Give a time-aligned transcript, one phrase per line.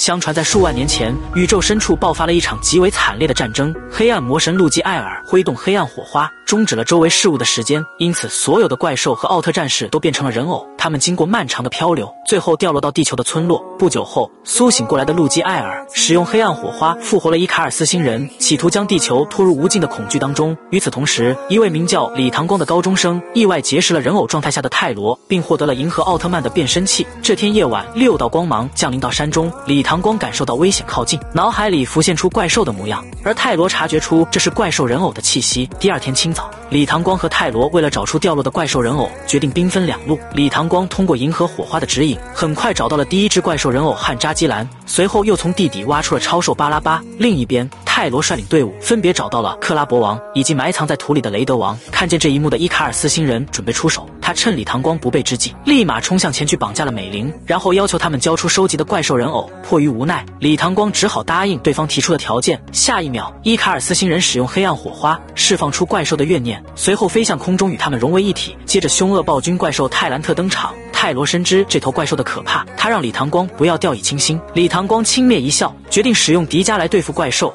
[0.00, 3.70] 相传在数万年前，宇宙深处爆发了一场极为惨烈的战争。
[3.92, 10.66] 黑暗魔神路基艾尔挥动黑暗火花，终止了周围事物的时间，因此所有的怪兽和奥特战士都变成了人偶。
[10.80, 13.62] 他们经过漫长的漂流，最后掉落到地球的村落。
[13.78, 20.56] 不久后，苏醒过来的路基艾尔使用黑暗火花复活了伊卡尔斯星人，企图将地球拖入无尽的恐惧当中。
[20.70, 27.06] 与此同时，一位名叫李唐光的高中生意外结识了人偶状态下的泰罗，并获得了银河奥特曼的变身器。
[27.22, 35.68] 这天夜晚，六道光芒降临到山中，李唐光感受到危险靠近，脑海里浮现出怪兽的模样，而泰罗察觉出这是怪兽人偶的气息。
[35.78, 40.16] 第二天清早，李唐光和泰罗为了找出掉落的怪兽人偶，决定兵分两路。
[40.34, 47.00] 李唐光通过银河火花的指引，很快找到了第一只怪兽人偶汉扎基兰，随后又从地底挖出了超兽巴拉巴。
[47.16, 51.78] 另一边，泰罗率领队伍分别找到了克拉伯王以及埋藏在土里的雷德王。
[51.92, 59.48] 看见这一幕的伊卡尔斯星人准备出手，他趁李唐光不备之际，立马冲向前去绑架了美玲，然后要求他们交出收集的怪兽人偶。
[59.62, 62.60] 迫于无奈，李唐光只好答应对方提出的条件。
[62.72, 68.56] 下一秒，伊卡尔斯星人使用黑暗火花释放出怪兽的怨念，随后飞向空中与他们融为一体。
[68.66, 70.74] 接着，凶恶暴君怪兽泰兰特登场。
[71.02, 74.38] 泰罗深知这头怪兽的可怕，他让李唐光不要掉以轻心。
[74.52, 77.54] 李唐光轻蔑一笑，决定使用迪迦来对付怪兽。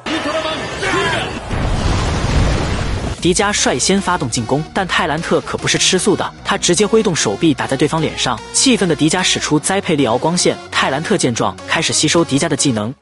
[3.20, 8.36] 迪迦率先发动进攻，但泰兰特可不是吃素的，他直接挥动手臂打在对方脸上。
[8.52, 12.92] 气愤的迪迦使出栽培利敖光线，泰兰特见状开始吸收迪迦的技能。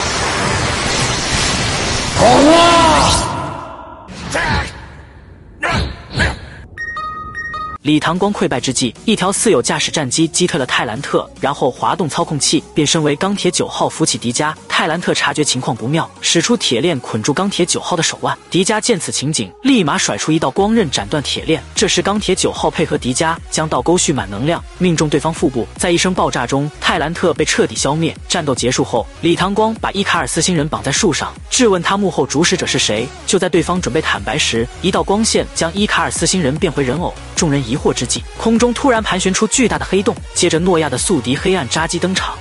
[7.84, 14.54] 李唐光溃败之际，一条似有驾驶战机击退了泰兰特，然后滑动操控器，变身为钢铁九号扶起迪迦。
[14.76, 18.36] 泰兰特察觉情况不妙，使出铁链捆住钢铁九号的手腕。
[18.50, 21.62] 迪迦见此情景，立马甩出一道光刃斩断铁链。
[21.76, 25.64] 这时钢铁九号配合迪迦将倒钩蓄满能量，命中对方腹部。
[25.76, 28.12] 在一声爆炸中，泰兰特被彻底消灭。
[28.28, 33.06] 战斗结束后，李唐光把伊卡尔斯星人绑在树上，质问他幕后主使者是谁。
[33.28, 37.14] 就在对方准备坦白时，一道光线将伊卡尔斯星人变回人偶。
[37.36, 42.36] 众人疑惑之际，空中突然盘旋出巨大的黑洞，接着诺亚的宿敌黑暗扎基登场。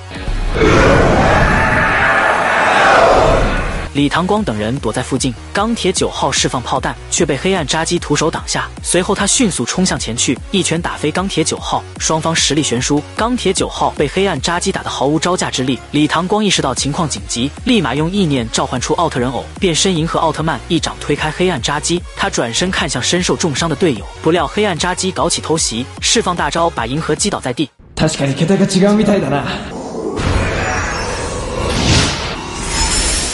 [3.95, 8.69] 李唐光等人躲在附近，钢铁九号释放炮弹，却被黑暗扎基徒手挡下。
[8.83, 11.83] 随后他迅速冲向前去，一拳打飞钢铁九号。
[11.99, 15.79] 双方实力悬殊，钢铁九号被黑暗扎基打得毫无招架之力。
[15.91, 22.01] 李唐光意识到情况紧急，立马用意念召唤出奥特人偶，变身银河奥特曼，一掌推开黑暗扎基。
[22.15, 27.69] 他转身看向身受重伤的队友，不料黑暗扎基搞起偷袭，释放大招把银河击倒在地。
[27.97, 29.82] 確かに桁が違うみたいだな。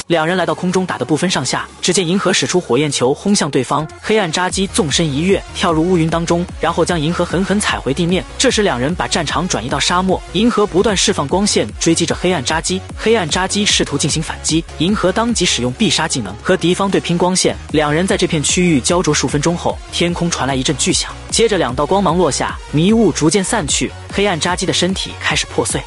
[0.10, 1.68] 两人来到空中，打得不分上下。
[1.84, 8.26] 只见银河使出火焰球轰向对方，黑暗扎基纵身一跃，跳入乌云当中，然后将银河狠狠踩回地面。
[8.36, 12.82] 这时，两人把战场转移到沙漠，银河不断释放光线追击着黑暗扎基。
[12.98, 17.56] 黑暗扎基试图进行反击，银河当即使用必杀技能和敌方对拼光线。
[17.74, 25.80] 两人在这片区域焦灼数分钟后，天空传来一阵巨响，接着两道光芒落下，迷雾逐渐散去，黑暗扎基的身体开始破碎。